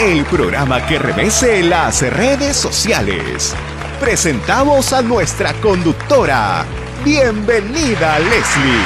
[0.00, 3.54] el programa que revese las redes sociales.
[4.00, 6.64] Presentamos a nuestra conductora.
[7.04, 8.80] Bienvenida, Leslie.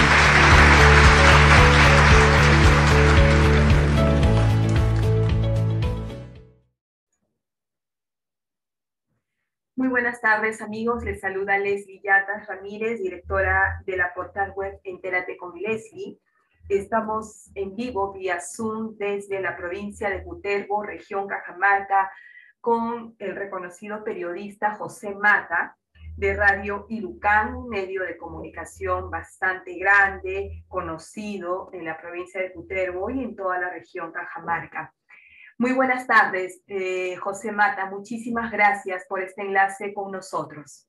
[9.77, 15.37] Muy buenas tardes amigos, les saluda Leslie Yatas Ramírez, directora de la portal web Entérate
[15.37, 16.19] con Leslie.
[16.69, 22.11] Estamos en vivo vía Zoom desde la provincia de Cutervo, región Cajamarca,
[22.59, 25.77] con el reconocido periodista José Mata
[26.17, 33.23] de Radio Ilucán, medio de comunicación bastante grande, conocido en la provincia de Cutervo y
[33.23, 34.95] en toda la región Cajamarca.
[35.59, 37.91] Muy buenas tardes, eh, José Mata.
[37.91, 40.89] Muchísimas gracias por este enlace con nosotros.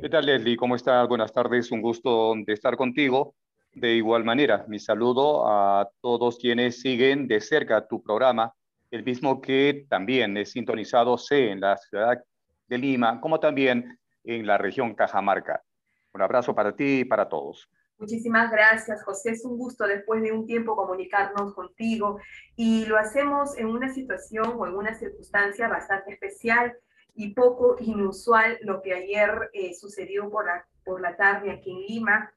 [0.00, 0.56] ¿Qué tal, Leslie?
[0.56, 1.06] ¿Cómo estás?
[1.06, 1.70] Buenas tardes.
[1.70, 3.34] Un gusto de estar contigo.
[3.76, 8.54] De igual manera, mi saludo a todos quienes siguen de cerca tu programa,
[8.90, 12.24] el mismo que también es sintonizado en la ciudad
[12.68, 15.62] de Lima, como también en la región Cajamarca.
[16.14, 17.68] Un abrazo para ti y para todos.
[17.98, 19.32] Muchísimas gracias, José.
[19.32, 22.18] Es un gusto después de un tiempo comunicarnos contigo
[22.56, 26.74] y lo hacemos en una situación o en una circunstancia bastante especial
[27.14, 31.82] y poco inusual lo que ayer eh, sucedió por la, por la tarde aquí en
[31.82, 32.32] Lima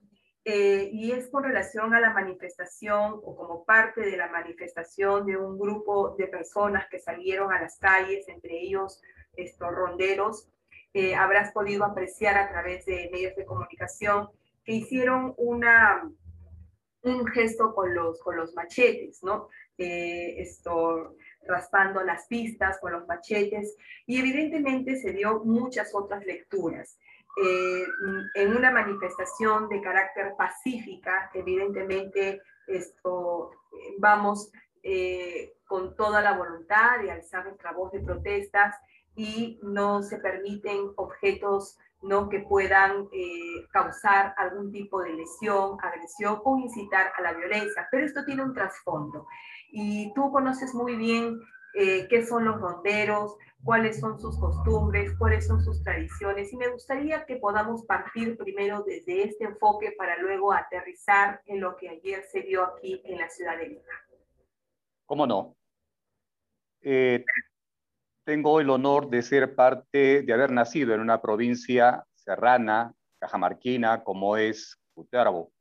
[0.45, 5.37] eh, y es con relación a la manifestación o como parte de la manifestación de
[5.37, 9.01] un grupo de personas que salieron a las calles, entre ellos
[9.35, 10.49] estos ronderos.
[10.93, 14.29] Eh, habrás podido apreciar a través de medios de comunicación
[14.63, 19.49] que hicieron un gesto con los, con los machetes, ¿no?
[19.77, 21.15] Eh, esto,
[21.47, 26.97] raspando las pistas con los machetes y evidentemente se dio muchas otras lecturas.
[27.41, 27.85] Eh,
[28.35, 33.51] en una manifestación de carácter pacífica, evidentemente esto,
[33.97, 34.51] vamos
[34.83, 38.75] eh, con toda la voluntad de alzar nuestra voz de protestas
[39.15, 42.29] y no se permiten objetos ¿no?
[42.29, 47.87] que puedan eh, causar algún tipo de lesión, agresión o incitar a la violencia.
[47.91, 49.27] Pero esto tiene un trasfondo.
[49.71, 51.39] Y tú conoces muy bien
[51.81, 56.51] eh, qué son los ronderos, cuáles son sus costumbres, cuáles son sus tradiciones.
[56.51, 61.77] Y me gustaría que podamos partir primero desde este enfoque para luego aterrizar en lo
[61.77, 63.81] que ayer se dio aquí en la ciudad de Lima.
[65.05, 65.55] ¿Cómo no?
[66.81, 67.23] Eh,
[68.25, 74.35] tengo el honor de ser parte, de haber nacido en una provincia serrana, cajamarquina, como
[74.35, 75.53] es Cutervo.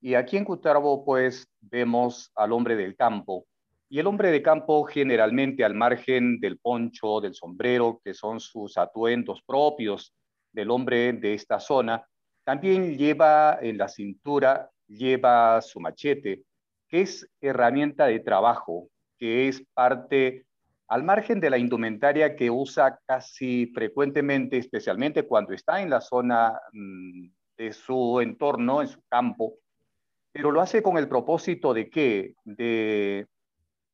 [0.00, 3.46] Y aquí en Cutervo, pues, vemos al hombre del campo,
[3.88, 8.76] y el hombre de campo generalmente al margen del poncho, del sombrero, que son sus
[8.78, 10.12] atuendos propios
[10.52, 12.04] del hombre de esta zona,
[12.44, 16.42] también lleva en la cintura, lleva su machete,
[16.88, 18.88] que es herramienta de trabajo,
[19.18, 20.46] que es parte
[20.88, 26.60] al margen de la indumentaria que usa casi frecuentemente, especialmente cuando está en la zona
[26.72, 27.26] mm,
[27.56, 29.54] de su entorno, en su campo,
[30.32, 32.34] pero lo hace con el propósito de qué?
[32.44, 33.26] De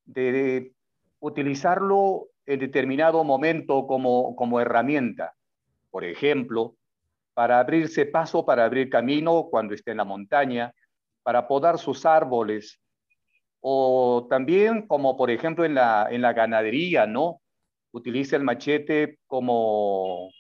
[0.05, 0.73] de
[1.21, 5.35] utilizarlo en determinado momento como, como herramienta.
[5.91, 6.75] Por ejemplo,
[7.35, 10.75] para abrirse paso, para abrir camino cuando esté en la montaña,
[11.23, 12.81] para podar sus árboles,
[13.61, 17.41] o también como por ejemplo en la, en la ganadería, ¿no?
[17.93, 20.31] Utiliza el machete como,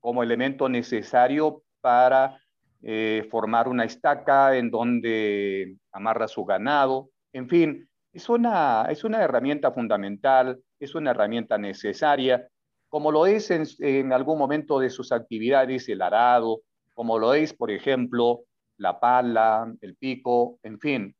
[0.00, 2.40] como elemento necesario para
[2.82, 7.10] eh, formar una estaca en donde amarra su ganado.
[7.32, 12.48] En fin, es una, es una herramienta fundamental, es una herramienta necesaria,
[12.88, 16.62] como lo es en, algún momento de sus actividades el arado,
[16.92, 18.40] como lo es, por ejemplo,
[18.78, 21.14] la pala, el pico, en fin.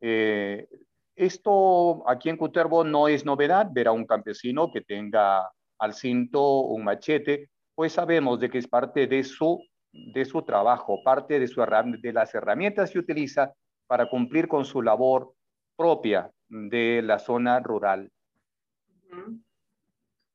[0.00, 0.66] Eh,
[1.14, 6.60] esto aquí en Cutervo no es novedad, ver a un campesino que tenga al cinto
[6.62, 9.62] un machete, pues sabemos de que es parte de su,
[9.92, 13.52] de su trabajo, parte de, su, de las herramientas que utiliza
[13.86, 15.32] para cumplir con su labor
[15.78, 18.10] propia de la zona rural.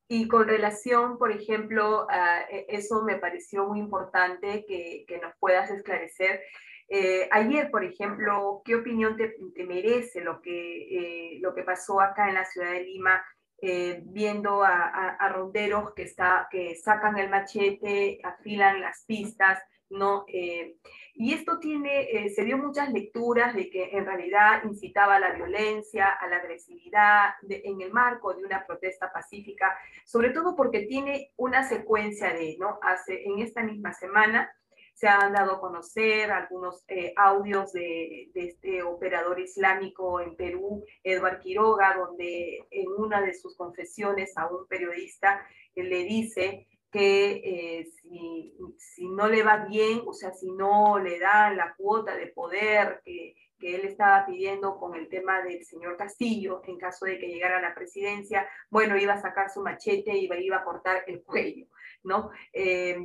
[0.08, 5.34] Y con relación, por ejemplo, a e, eso me pareció muy importante que, que nos
[5.38, 6.40] puedas esclarecer.
[6.88, 12.28] Eh, ayer, por ejemplo, ¿qué opinión te, merece lo que, eh, lo que pasó acá
[12.28, 13.24] en la ciudad de Lima,
[13.66, 19.58] eh, viendo a, a, ronderos que, está, que sacan el machete, afilan las pistas,
[19.88, 20.26] ¿no?
[20.28, 20.76] Eh,
[21.14, 25.32] y esto tiene, eh, se dio muchas lecturas de que en realidad incitaba a la
[25.32, 29.74] violencia, a la agresividad, en el marco de una protesta pacífica,
[30.04, 32.78] sobre todo porque tiene una secuencia de, ¿no?
[32.82, 34.52] Hace, en esta misma semana
[34.94, 41.40] Se han dado a conocer algunos eh, audios de, este operador islámico en Perú, Edward
[41.40, 48.56] Quiroga, donde en una de sus confesiones a un periodista le dice que eh, si,
[48.78, 53.00] si, no le va bien, o sea, si no le dan la cuota de poder
[53.04, 57.26] que, que, él estaba pidiendo con el tema del señor Castillo, en caso de que
[57.26, 61.24] llegara a la presidencia, bueno, iba a sacar su machete y iba a cortar el
[61.24, 61.66] cuello,
[62.04, 62.30] ¿no?
[62.52, 62.96] Eh,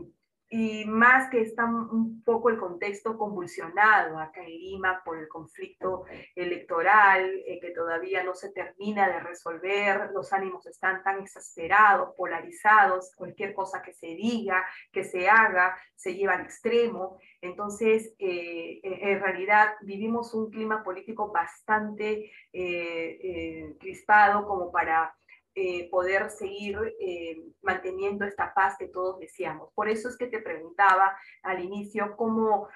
[0.51, 6.05] y más que está un poco el contexto convulsionado acá en Lima por el conflicto
[6.35, 13.13] electoral eh, que todavía no se termina de resolver, los ánimos están tan exasperados, polarizados,
[13.15, 17.19] cualquier cosa que se diga, que se haga, se lleva al extremo.
[17.41, 25.15] Entonces, eh, en realidad vivimos un clima político bastante eh, crispado como para
[25.55, 29.73] eh, poder seguir eh, manteniendo esta paz que todos deseamos.
[29.73, 32.67] Por eso es que te preguntaba al inicio cómo,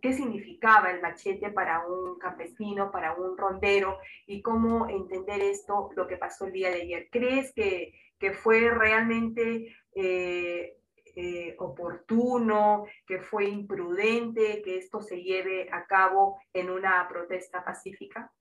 [0.00, 6.06] qué significaba el machete para un campesino, para un rondero y cómo entender esto, lo
[6.06, 7.08] que pasó el día de ayer.
[7.10, 9.76] ¿Crees que, que fue realmente...
[11.14, 18.32] Eh, oportuno, que fue imprudente que esto se lleve a cabo en una protesta pacífica?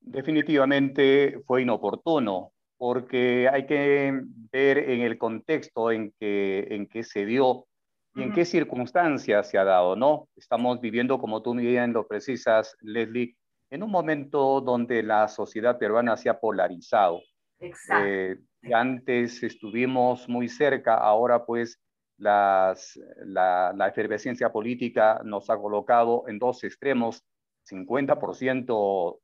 [0.00, 4.22] Definitivamente fue inoportuno porque hay que
[4.52, 7.66] ver en el contexto en que, en que se dio
[8.14, 10.28] y en qué circunstancias se ha dado, ¿no?
[10.34, 13.36] Estamos viviendo, como tú bien lo precisas, Leslie,
[13.70, 17.20] en un momento donde la sociedad peruana se ha polarizado.
[17.60, 18.06] Exacto.
[18.06, 18.38] Eh,
[18.72, 21.80] antes estuvimos muy cerca, ahora pues
[22.16, 27.24] las, la, la efervescencia política nos ha colocado en dos extremos,
[27.68, 29.18] 50%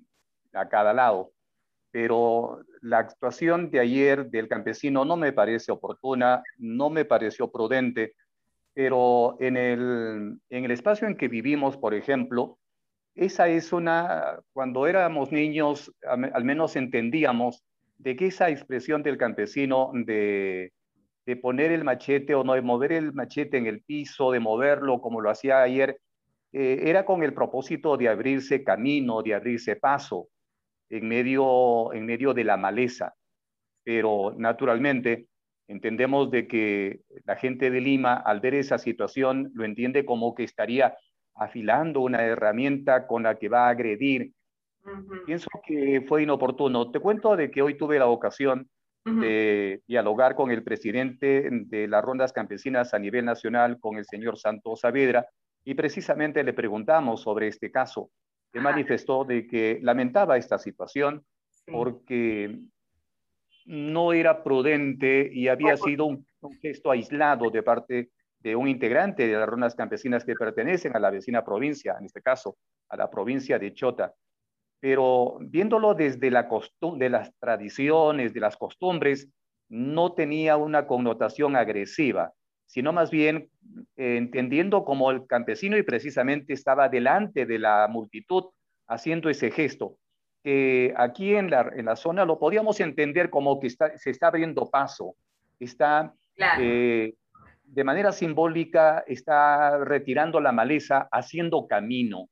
[0.52, 1.32] a cada lado
[1.94, 8.14] pero la actuación de ayer del campesino no me parece oportuna, no me pareció prudente,
[8.74, 12.58] pero en el, en el espacio en que vivimos, por ejemplo,
[13.14, 17.64] esa es una, cuando éramos niños, al menos entendíamos
[17.96, 20.72] de que esa expresión del campesino de,
[21.24, 25.00] de poner el machete o no, de mover el machete en el piso, de moverlo
[25.00, 26.00] como lo hacía ayer,
[26.52, 30.28] eh, era con el propósito de abrirse camino, de abrirse paso
[30.90, 33.14] en medio, en medio de la maleza.
[33.84, 35.26] Pero naturalmente
[35.68, 40.44] entendemos de que la gente de Lima, al ver esa situación, lo entiende como que
[40.44, 40.96] estaría
[41.34, 44.32] afilando una herramienta con la que va a agredir.
[45.26, 46.90] Pienso que fue inoportuno.
[46.90, 48.68] Te cuento de que hoy tuve la ocasión
[49.04, 54.38] de dialogar con el presidente de las rondas campesinas a nivel nacional, con el señor
[54.38, 55.26] Santos Saavedra,
[55.62, 58.10] y precisamente le preguntamos sobre este caso
[58.54, 61.24] él manifestó de que lamentaba esta situación
[61.66, 62.60] porque
[63.66, 66.26] no era prudente y había sido un,
[66.60, 71.10] gesto aislado de parte de un integrante de las runas campesinas que pertenecen a la
[71.10, 72.58] vecina provincia, en este caso,
[72.90, 74.14] a la provincia de Chota.
[74.78, 76.46] Pero viéndolo desde la
[76.98, 79.30] de las tradiciones, de las costumbres,
[79.70, 82.34] no tenía una connotación agresiva
[82.66, 83.50] sino más bien
[83.96, 88.44] eh, entendiendo como el campesino y precisamente estaba delante de la multitud
[88.86, 89.96] haciendo ese gesto.
[90.96, 94.68] aquí en la, en la zona lo podíamos entender como que está, se está abriendo
[94.68, 95.16] paso,
[95.58, 96.12] está
[96.58, 97.14] eh,
[97.64, 102.28] de manera simbólica, está retirando la maleza, haciendo camino.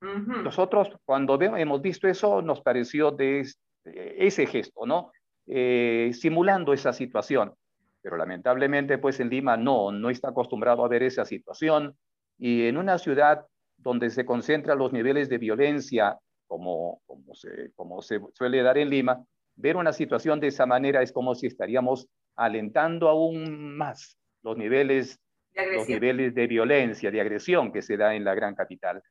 [0.00, 3.46] Nosotros cuando hemos visto eso nos pareció de
[3.84, 5.12] ese gesto, ¿no?
[5.46, 7.52] Eh, simulando esa situación
[8.02, 11.96] pero lamentablemente pues en Lima no, no está acostumbrado a ver esa situación
[12.38, 18.02] y en una ciudad donde se concentran los niveles de violencia, como, como, se, como
[18.02, 19.24] se suele dar en Lima,
[19.56, 25.20] ver una situación de esa manera es como si estaríamos alentando aún más los niveles,
[25.54, 29.02] los niveles de violencia, de agresión que se da en la gran capital.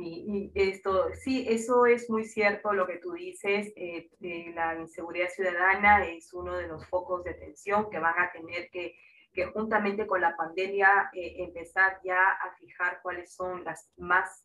[0.00, 3.70] Sí, esto, sí, eso es muy cierto lo que tú dices.
[3.76, 4.08] Eh,
[4.54, 8.94] la inseguridad ciudadana es uno de los focos de atención que van a tener que,
[9.34, 14.42] que juntamente con la pandemia eh, empezar ya a fijar cuáles son las más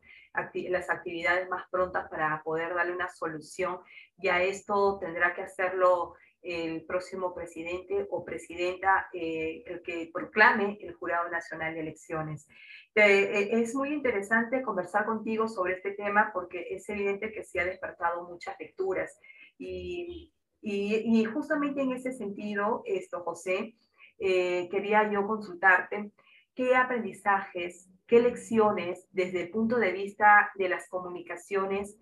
[0.54, 3.80] las actividades más prontas para poder darle una solución.
[4.18, 10.78] Y a esto tendrá que hacerlo el próximo presidente o presidenta eh, el que proclame
[10.80, 12.48] el Jurado Nacional de Elecciones.
[12.94, 17.66] Eh, es muy interesante conversar contigo sobre este tema porque es evidente que se ha
[17.66, 19.20] despertado muchas lecturas
[19.58, 23.75] y, y, justamente en ese sentido, esto, José,
[24.20, 26.12] eh, quería yo consultarte
[26.54, 31.98] qué aprendizajes, qué lecciones desde el punto de vista de las comunicaciones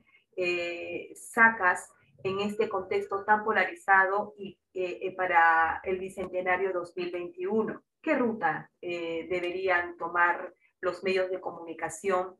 [1.15, 1.89] sacas
[2.23, 7.83] en este contexto tan polarizado y eh, eh, para el Bicentenario 2021?
[8.01, 12.37] ¿Qué ruta eh, deberían tomar los medios de comunicación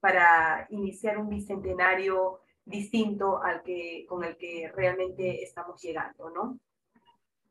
[0.00, 6.58] para iniciar un bicentenario distinto al que, con el que realmente estamos llegando, ¿no?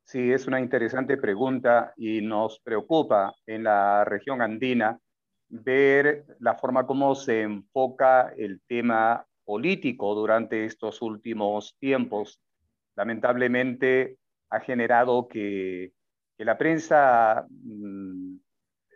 [0.03, 4.99] Sí, es una interesante pregunta y nos preocupa en la región andina
[5.47, 12.39] ver la forma como se enfoca el tema político durante estos últimos tiempos.
[12.96, 14.18] Lamentablemente
[14.51, 15.91] ha generado que,
[16.38, 18.36] la prensa mm,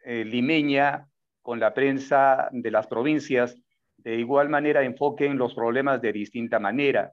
[0.06, 1.10] eh, limeña
[1.42, 3.58] con la prensa de las provincias
[3.98, 7.12] de igual manera enfoquen los problemas de distinta manera.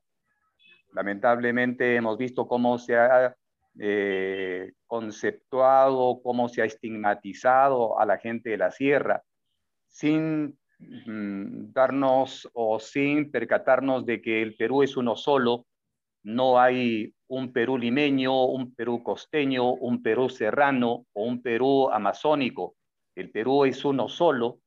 [0.93, 3.35] Lamentablemente hemos visto cómo se ha
[3.79, 9.23] eh, conceptuado, cómo se ha estigmatizado a la gente de la sierra,
[9.89, 15.67] sin darnos o sin percatarnos de que el Perú es uno solo,
[16.23, 22.75] no hay un Perú limeño, un Perú costeño, un Perú serrano o un Perú amazónico.
[23.15, 24.61] El Perú es uno solo,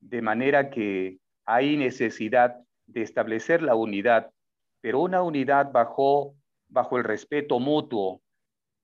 [0.00, 4.30] de manera que hay necesidad de establecer la unidad,
[4.80, 6.34] pero una unidad bajo,
[6.68, 8.22] bajo el respeto mutuo,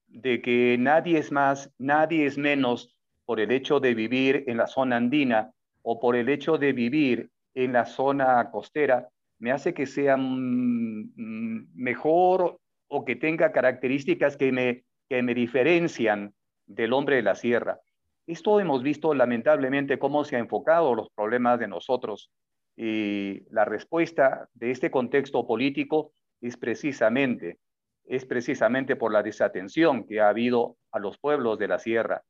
[0.07, 4.67] de que nadie es más, nadie es menos por el hecho de vivir en la
[4.67, 5.53] zona andina
[5.89, 11.69] o por el hecho de vivir en la zona costera, me hace que sea mm,
[11.75, 16.35] mejor o que tenga características que me, que me diferencian
[16.67, 17.79] del hombre de la sierra.
[18.27, 22.33] Esto hemos visto lamentablemente cómo se ha enfocado los problemas de nosotros
[22.77, 27.59] y la respuesta de este contexto político es precisamente,
[28.07, 32.25] es precisamente por la desatención que ha habido a los pueblos de la sierra.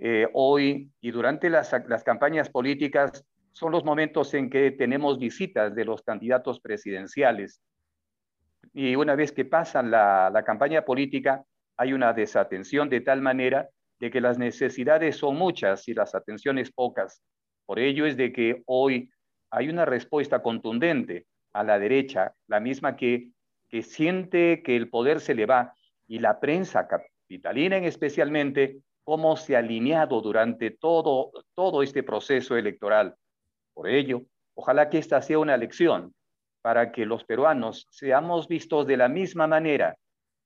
[0.00, 1.74] Eh, hoy y durante las,
[2.04, 7.60] campañas políticas son los momentos en que tenemos visitas de los candidatos presidenciales.
[8.72, 11.44] Y una vez que pasan la, la campaña política,
[11.76, 16.70] hay una desatención de tal manera de que las necesidades son muchas y las atenciones
[16.70, 17.20] pocas.
[17.66, 19.10] Por ello es de que hoy
[19.50, 23.30] hay una respuesta contundente a la derecha, la misma que,
[23.68, 25.74] que siente que el poder se le va
[26.06, 28.78] y la prensa capitalina en especialmente
[29.08, 33.14] cómo se ha alineado durante todo, todo este proceso electoral.
[33.72, 34.24] Por ello,
[34.54, 36.12] ojalá que esta sea una lección
[36.60, 39.96] para que los peruanos seamos vistos de la misma manera,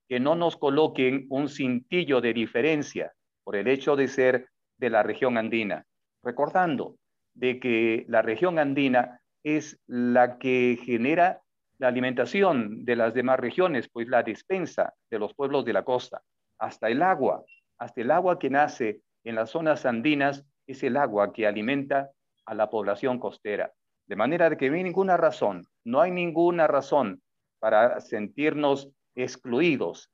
[0.09, 4.47] que no nos coloquen un cintillo de diferencia por el hecho de ser
[4.78, 5.85] de la región andina,
[6.23, 6.99] recordando
[7.35, 11.40] de que la región andina es la que genera
[11.78, 16.23] la alimentación de las demás regiones, pues la dispensa de los pueblos de la costa,
[16.59, 17.42] hasta el agua,
[17.82, 22.12] hasta el agua que nace en las zonas andinas es el agua que alimenta
[22.46, 23.72] a la población costera.
[24.06, 27.20] De manera que no hay ninguna razón, no hay ninguna razón
[27.58, 30.12] para sentirnos excluidos,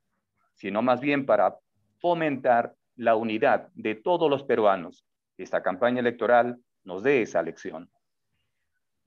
[0.54, 1.58] sino más bien para
[1.98, 5.04] fomentar la unidad de todos los peruanos.
[5.36, 7.90] Esta campaña electoral nos dé esa lección.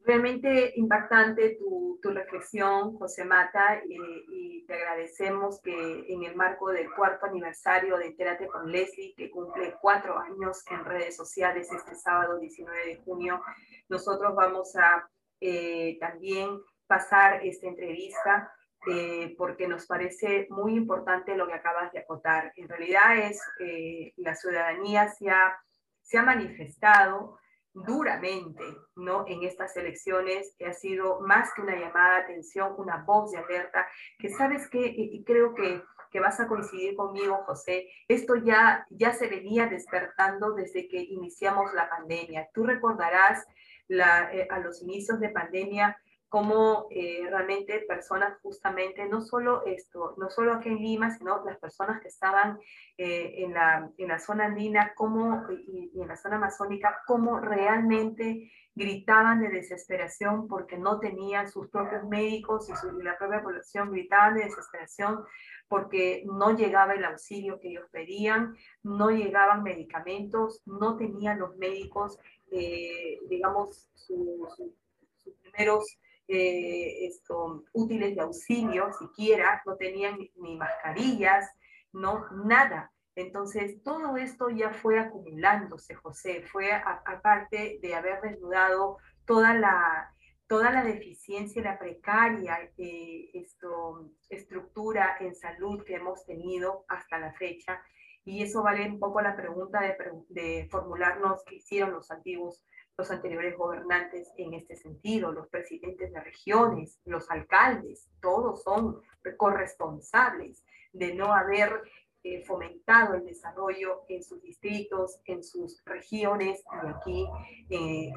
[0.04, 6.92] Realmente impactante tu, tu reflexión, José Mata, y te agradecemos que en el marco del
[6.94, 12.40] cuarto aniversario de Entérate con Leslie, que cumple cuatro años en redes sociales este sábado
[12.40, 13.42] 19 de junio,
[13.90, 18.54] nosotros vamos a eh, también pasar esta entrevista
[18.88, 22.52] eh, porque nos parece muy importante lo que acabas de acotar.
[22.56, 25.56] En realidad es eh, la ciudadanía se ha,
[26.02, 27.38] se ha manifestado
[27.74, 28.64] duramente
[28.96, 29.26] ¿no?
[29.28, 33.88] en estas elecciones, ha sido más que una llamada de atención, una voz de alerta,
[34.20, 39.14] que sabes que, y creo que, que vas a coincidir conmigo, José, esto ya, ya
[39.14, 42.50] se venía despertando desde que iniciamos la pandemia.
[42.54, 43.46] Tú recordarás
[43.90, 45.98] eh, a los inicios de pandemia
[46.32, 51.60] cómo eh, realmente personas justamente, no solo esto, no solo aquí en Lima, sino las
[51.60, 52.58] personas que estaban
[52.98, 58.50] eh, en, la, en, la, zona andina cómo, y, en la zona amazónica, cómo realmente
[58.74, 64.46] gritaban de desesperación porque no tenían sus propios médicos y, la propia población gritaban de
[64.46, 65.26] desesperación
[65.68, 72.18] porque no llegaba el auxilio que ellos pedían, no llegaban medicamentos, no tenían los médicos,
[72.54, 81.50] eh, digamos, sus primeros eh, esto, útiles de auxilio siquiera, no tenían ni mascarillas,
[81.92, 82.92] no, nada.
[83.16, 90.14] Entonces, todo esto ya fue acumulándose, José, fue aparte de haber desnudado toda la,
[90.48, 97.34] toda la deficiencia, la precaria eh, esto, estructura en salud que hemos tenido hasta la
[97.34, 97.82] fecha.
[98.24, 99.98] Y eso vale un poco la pregunta de,
[100.30, 102.64] de formularnos qué hicieron los antiguos
[102.98, 109.02] los anteriores gobernantes en este sentido, los presidentes de regiones, los alcaldes, todos son
[109.38, 111.82] corresponsables de no haber
[112.24, 117.28] eh, fomentado el desarrollo en sus distritos, en sus regiones y aquí
[117.70, 118.12] eh,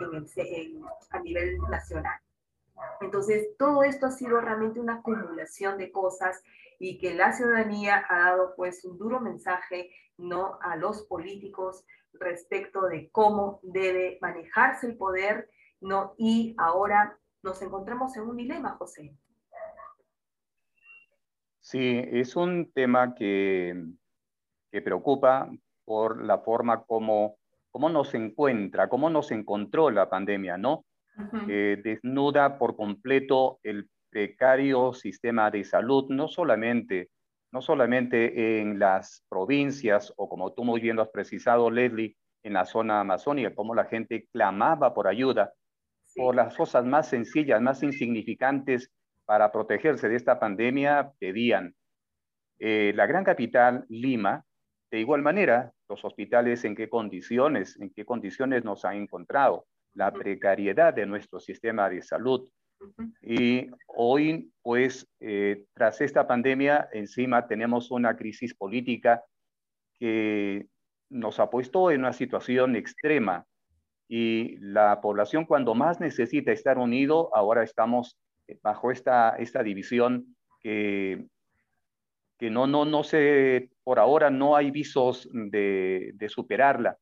[1.10, 2.20] a nivel nacional.
[3.00, 6.42] Entonces, todo esto ha sido realmente una acumulación de cosas
[6.78, 11.84] y que la ciudadanía ha dado pues un duro mensaje no a los políticos
[12.20, 18.76] respecto de cómo debe manejarse el poder, no y ahora nos encontramos en un dilema,
[18.78, 19.16] José.
[21.60, 23.74] Sí, es un tema que,
[24.70, 25.50] que preocupa
[25.84, 27.38] por la forma como,
[27.70, 30.84] cómo nos encuentra, cómo nos encontró la pandemia, ¿no?
[31.48, 37.10] Eh, desnuda por completo el precario sistema de salud, no solamente,
[37.54, 42.52] no solamente en las provincias o como tú muy bien lo has precisado, Leslie, en
[42.52, 45.52] la zona amazónica, como la gente clamaba por ayuda,
[46.16, 48.90] por las cosas más sencillas, más insignificantes
[49.24, 51.76] para protegerse de esta pandemia, pedían.
[52.58, 54.44] Eh, la gran capital, Lima,
[54.90, 60.12] de igual manera, los hospitales en qué condiciones, en qué condiciones nos han encontrado, la
[60.12, 62.50] precariedad de nuestro sistema de salud.
[63.22, 69.22] Y hoy, pues, eh, tras esta pandemia, encima tenemos una crisis política
[69.98, 70.66] que
[71.10, 73.46] nos ha puesto en una situación extrema
[74.08, 78.18] y la población cuando más necesita estar unido, ahora estamos
[78.62, 81.26] bajo esta, esta división que,
[82.38, 86.98] que no, no, no se, por ahora no hay visos de, de superarla.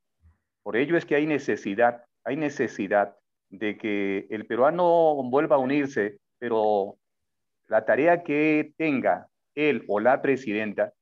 [0.63, 3.17] Por ello es que hay necesidad, hay necesidad
[3.53, 6.97] de que el peruano vuelva a unirse, pero
[7.69, 10.93] la tarea que tenga él o la presidenta,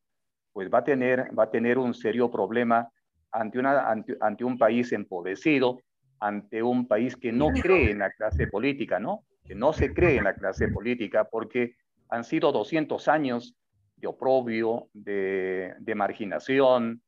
[0.53, 2.91] pues va a tener, va a tener un serio problema
[3.31, 5.81] ante, una, ante, un país empobrecido,
[6.19, 9.25] ante un país que no cree en la clase política, ¿no?
[9.47, 11.77] Que no se cree en la clase política porque
[12.09, 13.55] han sido 200 años
[13.97, 17.01] de oprobio, de, de marginación,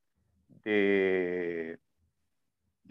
[0.65, 1.79] de,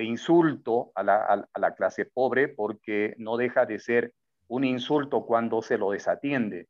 [0.03, 4.13] insulto a la, a la, clase pobre porque no deja de ser
[4.47, 6.67] un insulto cuando se lo desatiende.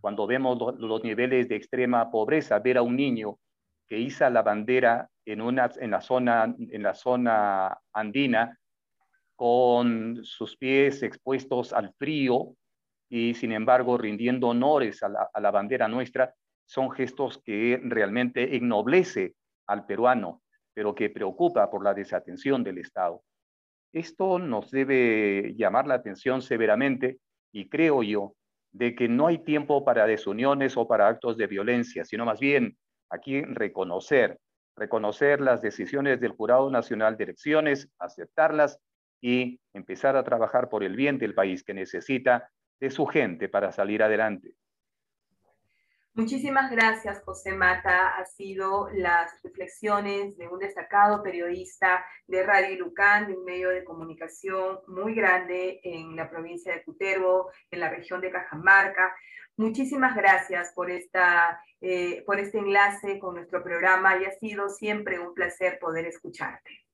[0.00, 3.38] Cuando vemos los niveles de extrema pobreza, ver a un niño
[3.86, 8.58] que iza la bandera en, una, en, la zona, en la zona andina
[9.36, 12.54] con sus pies expuestos al frío
[13.08, 16.34] y sin embargo rindiendo honores a la, a la bandera nuestra,
[16.66, 19.34] son gestos que realmente ennoblece
[19.66, 20.42] al peruano,
[20.74, 23.22] pero que preocupa por la desatención del Estado.
[23.92, 27.20] Esto nos debe llamar la atención severamente
[27.52, 28.34] y creo yo
[28.72, 32.76] de que no hay tiempo para desuniones o para actos de violencia, sino más bien
[33.08, 34.40] aquí reconocer,
[34.76, 38.80] reconocer las decisiones del Jurado Nacional de Elecciones, aceptarlas
[39.20, 43.70] y empezar a trabajar por el bien del país que necesita de su gente para
[43.70, 44.56] salir adelante.
[46.16, 48.16] Muchísimas gracias, José Mata.
[48.16, 53.82] Ha sido las reflexiones de un destacado periodista de Radio Lucán, de un medio de
[53.82, 59.12] comunicación muy grande en la provincia de Cutervo, en la región de Cajamarca.
[59.56, 65.18] Muchísimas gracias por, esta, eh, por este enlace con nuestro programa y ha sido siempre
[65.18, 66.84] un placer poder escucharte.